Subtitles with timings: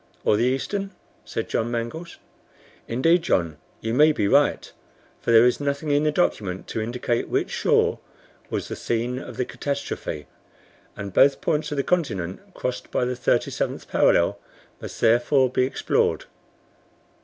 [0.25, 0.89] "Or the eastern?"
[1.25, 2.17] said John Mangles.
[2.87, 4.71] "Indeed, John, you may be right,
[5.21, 7.99] for there is nothing in the document to indicate which shore
[8.49, 10.25] was the scene of the catastrophe,
[10.97, 14.39] and both points of the continent crossed by the 37th parallel,
[14.81, 16.25] must, therefore, be explored."